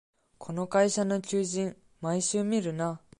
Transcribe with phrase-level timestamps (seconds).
[0.39, 3.01] この会社の求人、毎週見るな